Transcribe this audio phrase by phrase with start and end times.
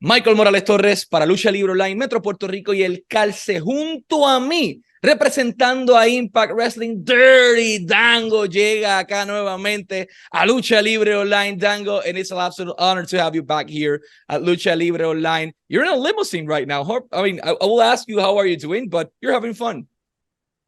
[0.00, 4.38] Michael Morales Torres para Lucha Libre Online, Metro Puerto Rico y el calce junto a
[4.38, 7.02] mí, representando a Impact Wrestling.
[7.02, 13.04] Dirty Dango llega acá nuevamente a Lucha Libre Online, Dango, and it's an absolute honor
[13.04, 15.52] to have you back here at Lucha Libre Online.
[15.66, 16.84] You're in a limousine right now.
[17.12, 19.88] I mean, I, will ask you how are you doing, but you're having fun.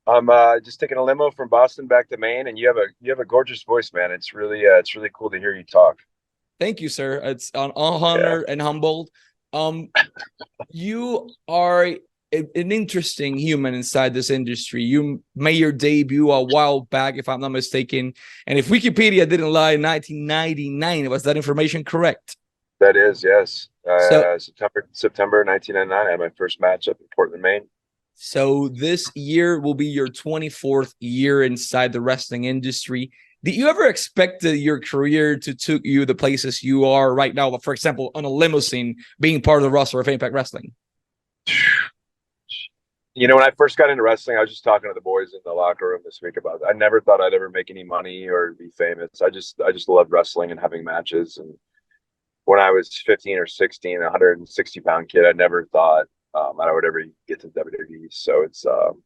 [0.08, 2.86] I'm uh, just taking a limo from Boston back to Maine, and you have a
[3.00, 4.10] you have a gorgeous voice, man.
[4.10, 6.00] It's really uh, it's really cool to hear you talk.
[6.60, 7.20] Thank you, sir.
[7.24, 8.52] It's an honor yeah.
[8.52, 9.08] and humbled.
[9.54, 9.88] Um,
[10.70, 11.98] you are a,
[12.32, 14.84] an interesting human inside this industry.
[14.84, 18.12] You made your debut a while back, if I'm not mistaken.
[18.46, 22.36] And if Wikipedia didn't lie, in 1999 was that information correct?
[22.78, 23.68] That is, yes.
[23.90, 26.06] Uh, so, September September 1999.
[26.06, 27.66] I had my first match up in Portland, Maine.
[28.14, 33.12] So this year will be your 24th year inside the wrestling industry.
[33.42, 37.56] Did you ever expect your career to took you the places you are right now?
[37.58, 40.74] For example, on a limousine, being part of the roster of Impact Wrestling.
[43.14, 45.32] You know, when I first got into wrestling, I was just talking to the boys
[45.32, 46.56] in the locker room this week about.
[46.56, 46.66] It.
[46.68, 49.22] I never thought I'd ever make any money or be famous.
[49.22, 51.38] I just, I just loved wrestling and having matches.
[51.38, 51.54] And
[52.44, 56.70] when I was 15 or 16, a 160 pound kid, I never thought um, I
[56.72, 58.06] would ever get to WWE.
[58.10, 59.02] So it's, um,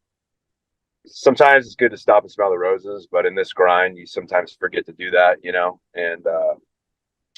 [1.07, 4.57] sometimes it's good to stop and smell the roses, but in this grind, you sometimes
[4.59, 5.81] forget to do that, you know.
[5.95, 6.55] And uh,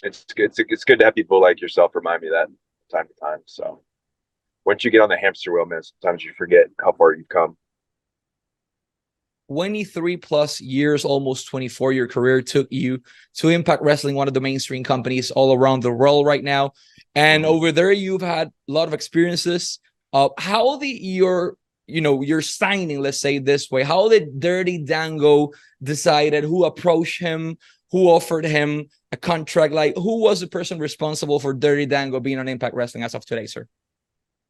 [0.03, 0.47] it's good.
[0.47, 2.49] It's, it's good to have people like yourself remind me that
[2.91, 3.41] time to time.
[3.47, 3.83] So
[4.65, 7.57] once you get on the hamster wheel, man, sometimes you forget how far you've come.
[9.49, 13.01] 23 plus years, almost 24 year career took you
[13.35, 16.73] to Impact Wrestling, one of the mainstream companies all around the world right now.
[17.15, 17.53] And mm-hmm.
[17.53, 19.79] over there, you've had a lot of experiences.
[20.13, 23.83] Uh, how the your you know you're signing let's say this way.
[23.83, 27.59] How did dirty dango decided who approached him
[27.93, 29.73] who offered him a contract?
[29.73, 33.25] Like who was the person responsible for dirty dango being on impact wrestling as of
[33.25, 33.67] today sir?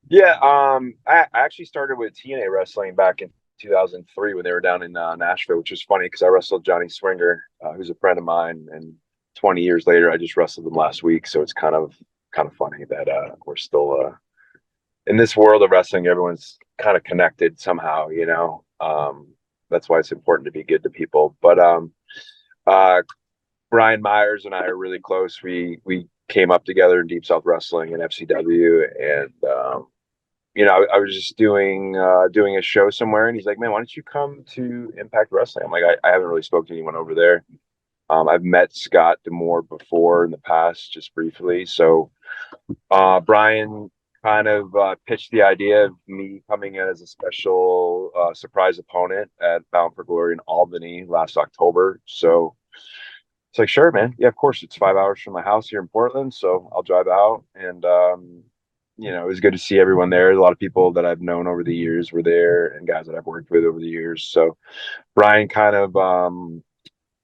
[0.08, 4.82] Yeah um i, actually started with tna wrestling back in 2003 when they were down
[4.82, 8.18] in uh, nashville which is funny because i wrestled johnny swinger uh, who's a friend
[8.18, 8.94] of mine and
[9.36, 11.26] 20 years later i just wrestled him last week.
[11.26, 11.94] So it's kind of
[12.32, 14.12] kind of funny that uh we're still uh
[15.06, 18.64] in this world of wrestling everyone's kind of connected somehow, you know.
[18.80, 19.28] Um,
[19.70, 21.36] that's why it's important to be good to people.
[21.40, 21.92] But um,
[22.66, 23.02] uh,
[23.70, 25.42] Brian Myers and I are really close.
[25.42, 29.86] We we came up together in Deep South Wrestling and FCW, and um,
[30.54, 33.58] you know, I, I, was just doing uh, doing a show somewhere, and he's like,
[33.58, 36.68] "Man, why don't you come to Impact Wrestling?" I'm like, "I, I haven't really spoken
[36.68, 37.44] to anyone over there.
[38.08, 41.66] Um, I've met Scott D'Amore before in the past, just briefly.
[41.66, 42.10] So
[42.90, 43.90] uh, Brian
[44.26, 48.76] kind of uh, pitched the idea of me coming in as a special uh, surprise
[48.80, 52.00] opponent at Bound for Glory in Albany last October.
[52.06, 52.56] So
[53.50, 54.16] it's like, sure, man.
[54.18, 54.64] Yeah, of course.
[54.64, 56.34] It's five hours from my house here in Portland.
[56.34, 57.44] So I'll drive out.
[57.54, 58.42] And, um,
[58.96, 60.32] you know, it was good to see everyone there.
[60.32, 63.14] A lot of people that I've known over the years were there and guys that
[63.14, 64.24] I've worked with over the years.
[64.24, 64.56] So
[65.14, 66.64] Brian kind of, um,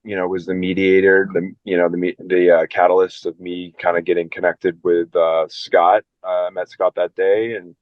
[0.05, 3.97] you know was the mediator the you know the the uh, catalyst of me kind
[3.97, 6.05] of getting connected with uh, Scott.
[6.25, 7.75] Uh, I met Scott that day, and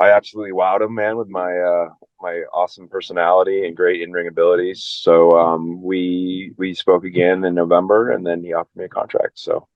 [0.00, 1.88] I absolutely wowed him, man, with my uh,
[2.20, 4.84] my awesome personality and great in ring abilities.
[4.84, 9.38] So um, we we spoke again in November, and then he offered me a contract.
[9.38, 9.66] So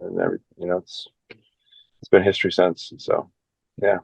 [0.00, 1.08] and every you know it's
[2.00, 2.92] it's been history since.
[2.98, 3.30] So
[3.80, 3.98] yeah.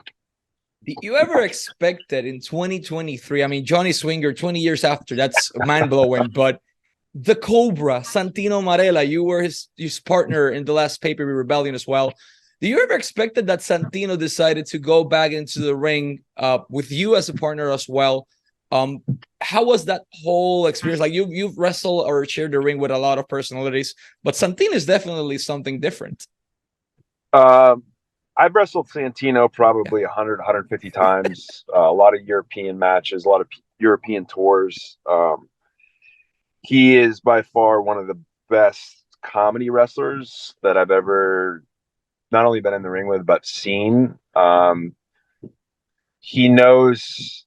[0.85, 3.43] Did you ever expect that in 2023?
[3.43, 6.29] I mean, Johnny Swinger, 20 years after, that's mind blowing.
[6.29, 6.61] but
[7.15, 11.87] the Cobra, Santino Marella, you were his, his partner in the last paper rebellion as
[11.87, 12.13] well.
[12.61, 16.91] Do you ever expected that Santino decided to go back into the ring uh, with
[16.91, 18.27] you as a partner as well?
[18.71, 19.03] Um,
[19.41, 21.01] how was that whole experience?
[21.01, 24.73] Like you, you've wrestled or shared the ring with a lot of personalities, but Santino
[24.73, 26.27] is definitely something different.
[27.33, 27.85] Um,
[28.37, 30.09] I've wrestled Santino probably yeah.
[30.09, 31.65] 100, 150 times.
[31.75, 34.99] Uh, a lot of European matches, a lot of P- European tours.
[35.09, 35.49] Um,
[36.63, 38.19] he is by far one of the
[38.49, 41.65] best comedy wrestlers that I've ever
[42.31, 44.19] not only been in the ring with, but seen.
[44.35, 44.95] Um,
[46.21, 47.45] he knows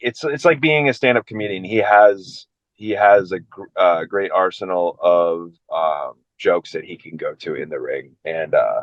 [0.00, 1.64] it's it's like being a stand-up comedian.
[1.64, 3.40] He has he has a
[3.76, 8.54] uh, great arsenal of um, jokes that he can go to in the ring, and
[8.54, 8.82] uh,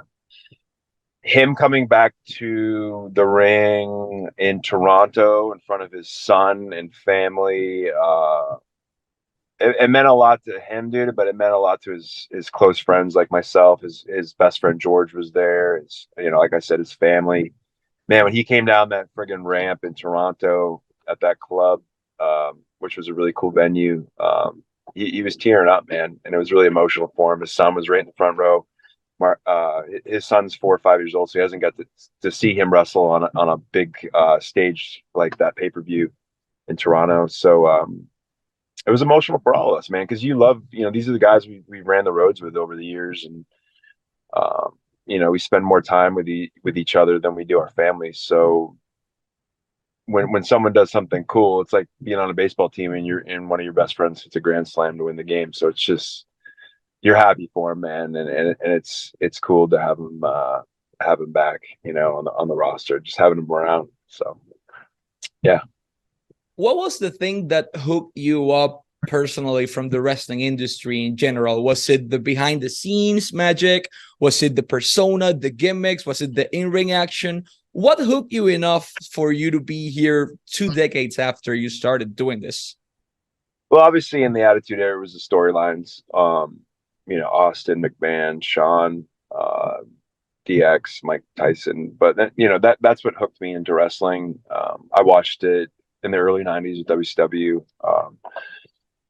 [1.25, 7.87] him coming back to the ring in Toronto in front of his son and family,
[7.89, 8.57] uh,
[9.59, 12.27] it, it, meant a lot to him, dude, but it meant a lot to his
[12.31, 13.81] his close friends like myself.
[13.81, 15.81] His his best friend George was there.
[15.81, 17.53] His, you know, like I said, his family.
[18.07, 21.81] Man, when he came down that friggin' ramp in Toronto at that club,
[22.19, 24.63] um, which was a really cool venue, um,
[24.93, 27.41] he, he was tearing up, man, and it was really emotional for him.
[27.41, 28.67] His son was right in the front row
[29.21, 31.85] uh, his son's four or five years old, so he hasn't got to,
[32.21, 35.81] to see him wrestle on a, on a big uh, stage like that pay per
[35.81, 36.11] view
[36.67, 37.27] in Toronto.
[37.27, 38.07] So um,
[38.85, 41.13] it was emotional for all of us, man, because you love, you know, these are
[41.13, 43.45] the guys we, we ran the roads with over the years, and
[44.35, 47.59] um, you know, we spend more time with e- with each other than we do
[47.59, 48.19] our families.
[48.19, 48.77] So
[50.07, 53.19] when when someone does something cool, it's like being on a baseball team and you're
[53.19, 55.53] in one of your best friends hits a grand slam to win the game.
[55.53, 56.25] So it's just
[57.05, 60.61] you're happy for him, man, and and, and it's it's cool to have him uh,
[60.99, 63.89] have him back, you know, on the on the roster, just having him around.
[64.07, 64.41] So
[65.43, 65.61] yeah.
[66.55, 71.63] What was the thing that hooked you up personally from the wrestling industry in general?
[71.63, 73.87] Was it the behind the scenes magic?
[74.19, 76.07] Was it the persona, the gimmicks?
[76.07, 77.43] Was it the in ring action?
[77.73, 82.39] What hooked you enough for you to be here two decades after you started doing
[82.39, 82.75] this?
[83.69, 86.01] Well, obviously, in the Attitude Era was the storylines.
[86.11, 86.61] Um,
[87.07, 89.05] you know, Austin, McMahon, Shawn,
[89.35, 89.77] uh,
[90.47, 91.95] DX, Mike Tyson.
[91.97, 94.39] But then, you know, that that's what hooked me into wrestling.
[94.49, 95.71] Um, I watched it
[96.03, 97.65] in the early '90s with WCW.
[97.83, 98.17] Um,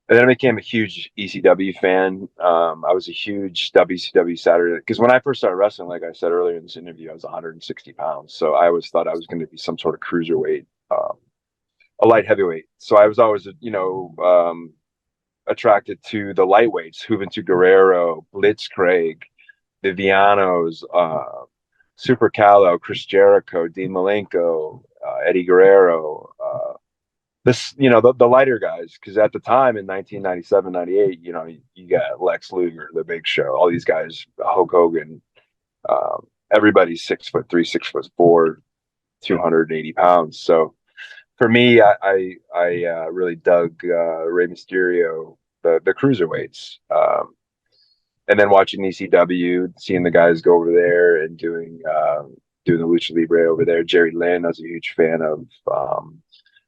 [0.07, 2.29] and then I became a huge ECW fan.
[2.39, 6.11] Um, I was a huge WCW Saturday because when I first started wrestling, like I
[6.13, 8.35] said earlier in this interview, I was 160 pounds.
[8.35, 11.17] So I always thought I was going to be some sort of cruiserweight, um,
[12.03, 12.65] a light heavyweight.
[12.77, 14.73] So I was always, you know, um,
[15.47, 19.21] attracted to the lightweights: Juventud Guerrera, Blitzkrieg,
[19.81, 21.45] the Villanos, uh,
[21.95, 26.29] Super Calo, Chris Jericho, Dean Malenko, uh, Eddie Guerrero.
[26.43, 26.73] Uh,
[27.45, 31.31] this you know the, the lighter guys because at the time in 1997 98 you
[31.31, 35.21] know you, you, got lex luger the big show all these guys hulk hogan
[35.87, 38.61] um, everybody's six foot three six foot four
[39.21, 40.73] 280 pounds so
[41.37, 47.35] for me i i, I uh, really dug uh, Rey mysterio the the cruiserweights um,
[48.27, 52.23] and then watching ecw seeing the guys go over there and doing uh,
[52.65, 53.83] doing the lucha libre over there.
[53.83, 56.21] Jerry lynn i was a huge fan of um,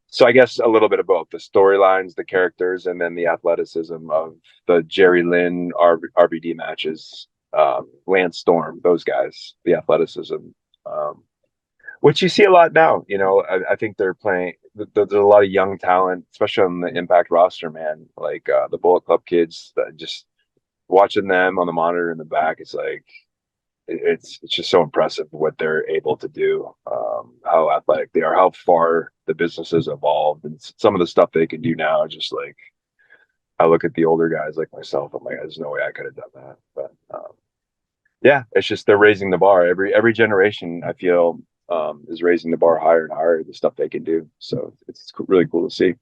[0.10, 3.28] so I guess a little bit of both the storylines, the characters, and then the
[3.28, 4.36] athleticism of
[4.66, 10.38] the Jerry Lynn RV- RVD matches, um, Lance Storm, those guys, the athleticism,
[10.86, 11.24] um,
[12.02, 13.04] which you see a lot now.
[13.08, 14.54] You know, I, I think they're playing.
[14.94, 18.08] There's a lot of young talent, especially on the Impact roster, man.
[18.18, 20.26] Like uh, the Bullet Club kids, just
[20.88, 23.06] watching them on the monitor in the back, it's like
[23.88, 28.36] it's it's just so impressive what they're able to do, um, how athletic they are,
[28.36, 32.06] how far the business has evolved, and some of the stuff they can do now.
[32.08, 32.58] Just like
[33.60, 36.06] I look at the older guys like myself, I'm like, there's no way I could
[36.06, 36.58] have done that.
[36.76, 37.32] But um,
[38.22, 39.66] yeah, it's just they're raising the bar.
[39.66, 41.40] Every every generation, I feel,
[41.70, 43.44] um, is raising the bar higher and higher.
[43.44, 45.94] The stuff they can do, so it's really cool to see.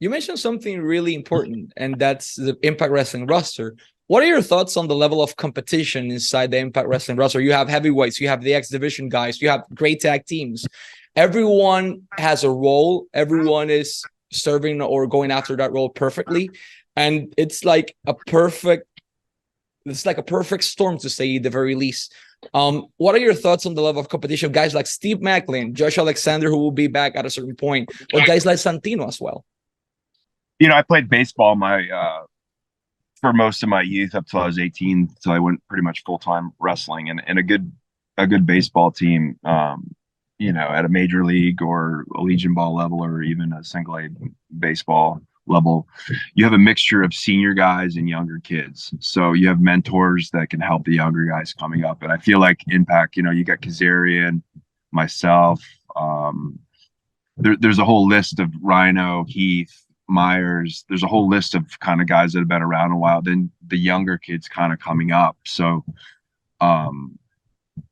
[0.00, 3.74] You mentioned something really important, and that's the Impact Wrestling roster.
[4.06, 7.40] What are your thoughts on the level of competition inside the Impact Wrestling roster?
[7.40, 10.66] You have heavyweights, you have the X Division guys, you have great tag teams.
[11.16, 13.06] Everyone has a role.
[13.12, 16.50] Everyone is serving or going after that role perfectly,
[16.94, 18.86] and it's like a perfect.
[19.84, 22.14] It's like a perfect storm to say the very least.
[22.54, 24.52] Um, what are your thoughts on the level of competition?
[24.52, 28.20] Guys like Steve Maclin, Josh Alexander, who will be back at a certain point, or
[28.24, 29.44] guys like Santino as well.
[30.58, 32.22] You know, I played baseball my uh,
[33.20, 36.04] for most of my youth up till I was 18, so I went pretty much
[36.04, 37.70] full time wrestling and, and a good
[38.16, 39.94] a good baseball team, um,
[40.38, 43.96] you know, at a major league or a Legion ball level or even a single
[43.96, 44.08] A
[44.58, 45.88] baseball level,
[46.34, 48.92] you have a mixture of senior guys and younger kids.
[49.00, 52.02] So you have mentors that can help the younger guys coming up.
[52.02, 54.42] And I feel like Impact, you know, you got Kazarian,
[54.92, 55.62] myself,
[55.96, 56.58] um,
[57.36, 60.84] there, there's a whole list of Rhino, Heath, Myers.
[60.88, 63.22] There's a whole list of kind of guys that have been around a while.
[63.22, 65.36] Then the younger kids kind of coming up.
[65.44, 65.84] So,
[66.60, 67.17] um,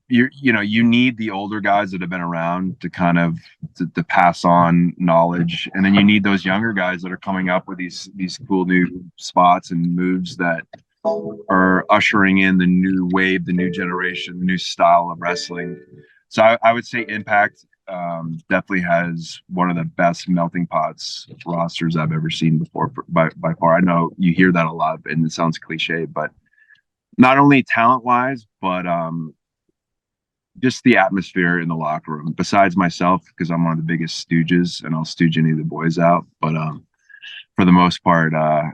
[0.09, 3.39] you you know you need the older guys that have been around to kind of
[3.77, 7.49] to, to, pass on knowledge, and then you need those younger guys that are coming
[7.49, 10.65] up with these these cool new spots and moves that
[11.49, 15.81] are ushering in the new wave, the new generation, the new style of wrestling.
[16.29, 21.29] So I, I would say Impact um, definitely has one of the best melting pots
[21.47, 23.77] rosters I've ever seen before by, by far.
[23.77, 26.31] I know you hear that a lot and it sounds cliche, but
[27.19, 29.35] not only talent wise, but um,
[30.63, 32.33] just the atmosphere in the locker room.
[32.33, 35.65] Besides myself, because I'm one of the biggest stooges and I'll stooge any of the
[35.65, 36.27] boys out.
[36.41, 36.87] But um,
[37.57, 38.71] for the most part, uh,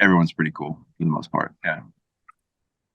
[0.00, 1.54] everyone's pretty cool for the most part.
[1.64, 1.80] Yeah.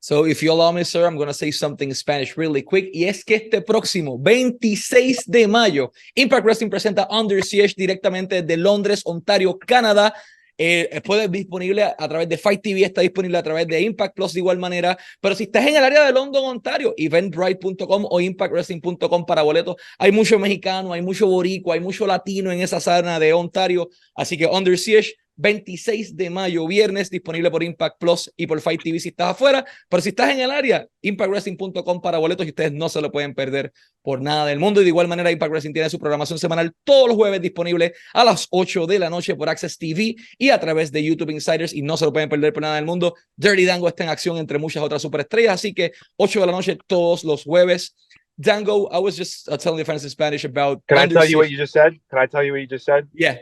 [0.03, 2.89] So, if you allow me, sir, I'm going to say something in Spanish really quick.
[2.91, 8.57] Y es que este próximo 26 de mayo, Impact Wrestling presenta Under Siege directamente de
[8.57, 10.11] Londres, Ontario, Canadá.
[10.57, 14.15] Eh, puede disponible a, a, través de Fight TV, está disponible a través de Impact
[14.15, 14.97] Plus de igual manera.
[15.19, 19.75] Pero si estás en el área de London, Ontario, eventbrite.com o impactwrestling.com para boletos.
[19.97, 23.89] Hay mucho mexicano, hay mucho borico, hay mucho latino en esa zona de Ontario.
[24.15, 28.81] Así que Under Siege 26 de mayo, viernes, disponible por Impact Plus y por Fight
[28.83, 29.65] TV si estás afuera.
[29.89, 33.33] Pero si estás en el área, impactwrestling.com para boletos y ustedes no se lo pueden
[33.33, 34.81] perder por nada del mundo.
[34.81, 38.23] Y de igual manera, Impact Wrestling tiene su programación semanal todos los jueves disponible a
[38.23, 41.81] las 8 de la noche por Access TV y a través de YouTube Insiders y
[41.81, 43.15] no se lo pueden perder por nada del mundo.
[43.35, 46.77] Dirty Dango está en acción entre muchas otras superestrellas, así que 8 de la noche
[46.87, 47.95] todos los jueves.
[48.37, 50.81] Dango, I was just uh, telling the friends in Spanish about.
[50.87, 51.93] Can I tell you what you just said?
[52.09, 53.07] Can I tell you what you just said?
[53.13, 53.37] Yeah.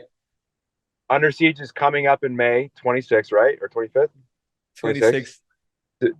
[1.10, 3.58] Under Siege is coming up in May 26th, right?
[3.60, 4.08] Or 25th?
[4.80, 5.38] 26th.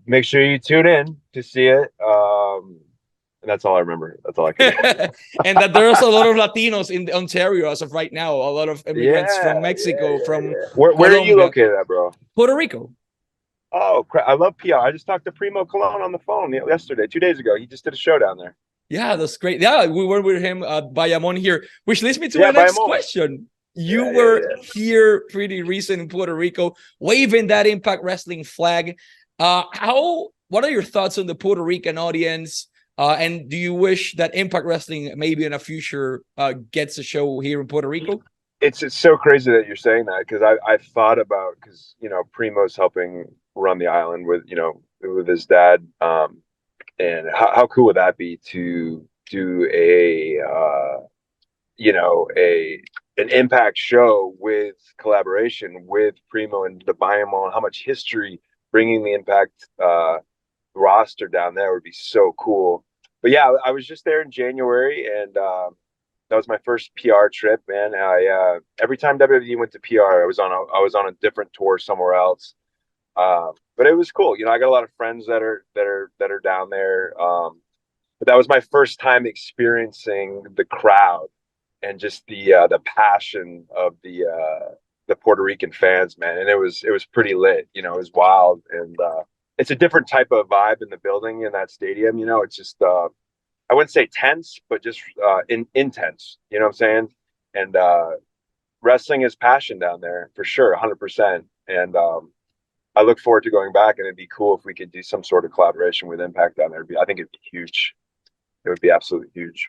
[0.05, 1.89] Make sure you tune in to see it.
[2.05, 2.81] Um,
[3.41, 4.19] and that's all I remember.
[4.25, 4.75] That's all I can.
[5.47, 8.35] and that there's a lot of Latinos in Ontario as of right now.
[8.35, 10.57] A lot of immigrants Yeah, from Mexico, yeah, from yeah.
[10.75, 12.13] Where, where are you located at, bro?
[12.35, 12.93] Puerto Rico.
[13.73, 14.27] Oh, crap.
[14.29, 14.75] I love PR.
[14.75, 17.57] I just talked to Primo Colón on the phone yesterday, two days ago.
[17.57, 18.57] He just did a show down there.
[18.89, 19.61] Yeah, that's great.
[19.61, 22.85] Yeah, we were with him at Bayamon here, which leads me to my next Bayamon.
[22.87, 23.49] question.
[23.75, 24.63] You Yeah, yeah, were yeah.
[24.75, 28.99] here pretty recent in Puerto Rico, waving that Impact Wrestling flag.
[29.39, 30.29] Uh, how?
[30.49, 32.69] What are your thoughts on the Puerto Rican audience?
[32.99, 37.03] Uh, and do you wish that Impact Wrestling maybe in a future uh, gets a
[37.03, 38.21] show here in Puerto Rico?
[38.61, 42.11] It's it's so crazy that you're saying that because I I thought about because you
[42.11, 43.25] know Primo's helping
[43.55, 46.43] run the island with you know with his dad um
[46.99, 50.99] and how, how cool would that be to do a uh
[51.77, 52.83] you know a
[53.21, 58.41] an impact show with collaboration with Primo and the Bayamon how much history
[58.73, 60.19] bringing the impact uh
[60.75, 62.85] roster down there would be so cool
[63.23, 65.77] but yeah I was just there in January and um
[66.31, 67.93] that was my first PR trip, man.
[67.95, 71.09] I uh, every time WWE went to PR, I was on a I was on
[71.09, 72.55] a different tour somewhere else.
[73.17, 74.39] Uh, but it was cool.
[74.39, 76.71] You know, I got a lot of friends that are that are that are down
[76.71, 77.21] there.
[77.21, 77.61] Um,
[78.21, 81.27] but that was my first time experiencing the crowd
[81.83, 84.75] and just the uh, the passion of the uh,
[85.09, 86.39] the Puerto Rican fans, man.
[86.39, 87.69] And it was it was pretty lit.
[87.75, 89.23] You know, it was wild and uh,
[89.59, 92.19] it's a different type of vibe in the building in that stadium.
[92.19, 93.09] You know, it's just uh,
[93.71, 96.39] I wouldn't say tense, but just uh, in, intense.
[96.51, 97.09] You know what I'm saying?
[97.55, 98.13] And uh,
[98.81, 101.45] wrestling is passion down there for sure, 100%.
[101.69, 102.33] And um,
[102.97, 105.23] I look forward to going back, and it'd be cool if we could do some
[105.23, 106.87] sort of collaboration with Impact down there.
[107.01, 107.95] I think it'd be huge.
[108.65, 109.69] It would be absolutely huge.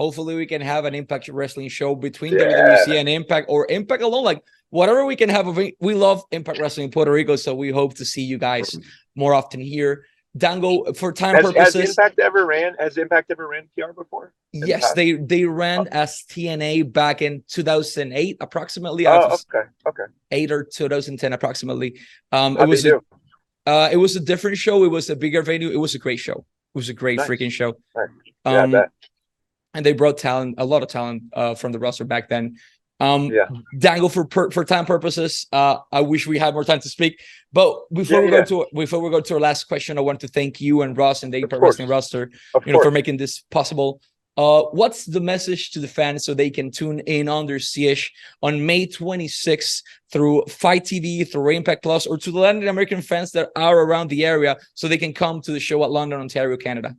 [0.00, 2.44] Hopefully, we can have an Impact Wrestling show between Yeah.
[2.86, 4.24] WWC and Impact or Impact alone.
[4.24, 5.46] Like whatever we can have.
[5.54, 8.78] We we love Impact Wrestling in Puerto Rico, so we hope to see you guys
[9.14, 10.06] more often here.
[10.36, 12.74] Dango, for time Has, has Impact ever ran?
[12.78, 14.32] Has Impact ever ran PR before?
[14.52, 14.94] yes, past?
[14.94, 19.06] they they ran as TNA back in 2008, approximately.
[19.06, 20.04] Oh, okay, okay.
[20.30, 21.98] eight or 2010, approximately.
[22.32, 23.00] Um, it How'd was a,
[23.66, 24.82] uh, it was a different show.
[24.84, 25.68] It was a bigger venue.
[25.68, 26.38] It was a great show.
[26.74, 27.28] It was a great Nice.
[27.28, 27.74] freaking show.
[27.94, 28.08] Nice.
[28.46, 28.84] Yeah, Um.
[29.74, 32.56] And they brought talent, a lot of talent uh, from the roster back then.
[32.98, 33.48] Um, Yeah.
[33.78, 35.46] Dango for per, for time purposes.
[35.52, 37.20] Uh, I wish we had more time to speak.
[37.52, 40.20] But before Yeah, we go to before we go to our last question, I want
[40.20, 41.62] to thank you and Ross and the Impact.
[41.62, 44.00] Wrestling roster, Of you know, for making this possible.
[44.36, 48.10] Uh, what's the message to the fans so they can tune in on their CH
[48.42, 53.32] on May 26th through FITE TV, through Impact Plus, or to the Latin American fans
[53.32, 56.56] that are around the area so they can come to the show at London, Ontario,
[56.56, 56.96] Canada?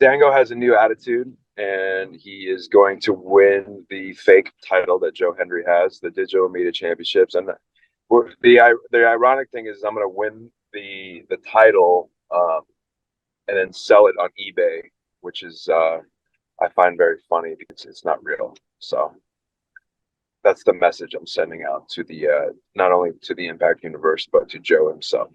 [0.00, 5.14] Dango has a new attitude and he is going to win the fake title that
[5.14, 7.34] Joe Hendry has, the Digital Media Championships.
[7.34, 7.56] And the
[8.42, 12.62] the the ironic thing is, I'm going to win the the title um,
[13.48, 14.82] and then sell it on eBay,
[15.20, 15.98] which is uh,
[16.60, 18.56] I find very funny because it's not real.
[18.78, 19.12] So
[20.44, 24.26] that's the message I'm sending out to the uh, not only to the Impact universe
[24.30, 25.32] but to Joe himself.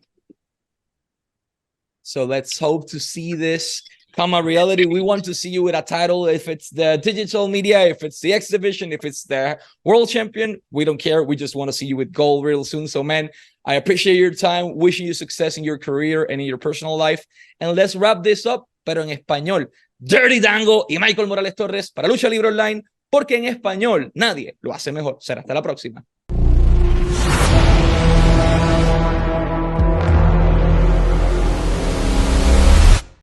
[2.04, 3.84] So let's hope to see this
[4.18, 4.86] come a reality.
[4.86, 6.26] We want to see you with a title.
[6.26, 10.60] If it's the digital media, if it's the X division, if it's the world champion,
[10.72, 11.24] we don't care.
[11.24, 12.88] We just want to see you with gold real soon.
[12.88, 13.30] So, man,
[13.64, 14.76] I appreciate your time.
[14.76, 17.24] Wishing you success in your career and in your personal life.
[17.60, 19.68] And let's wrap this up, pero en español.
[20.00, 24.74] Dirty Dango y Michael Morales Torres para Lucha Libre Online, porque en español nadie lo
[24.74, 25.18] hace mejor.
[25.20, 26.04] Será hasta la próxima.